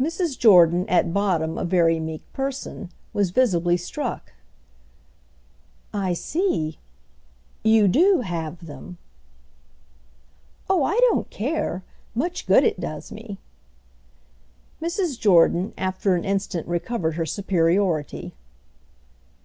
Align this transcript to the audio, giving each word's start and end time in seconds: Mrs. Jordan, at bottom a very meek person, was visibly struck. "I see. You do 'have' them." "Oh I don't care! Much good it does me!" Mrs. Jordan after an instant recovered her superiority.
Mrs. 0.00 0.36
Jordan, 0.36 0.84
at 0.88 1.14
bottom 1.14 1.56
a 1.56 1.64
very 1.64 2.00
meek 2.00 2.22
person, 2.32 2.90
was 3.12 3.30
visibly 3.30 3.76
struck. 3.76 4.32
"I 5.94 6.12
see. 6.12 6.80
You 7.62 7.86
do 7.86 8.22
'have' 8.22 8.66
them." 8.66 8.98
"Oh 10.68 10.82
I 10.82 10.98
don't 11.12 11.30
care! 11.30 11.84
Much 12.16 12.48
good 12.48 12.64
it 12.64 12.80
does 12.80 13.12
me!" 13.12 13.38
Mrs. 14.82 15.16
Jordan 15.20 15.72
after 15.78 16.16
an 16.16 16.24
instant 16.24 16.66
recovered 16.66 17.12
her 17.14 17.24
superiority. 17.24 18.34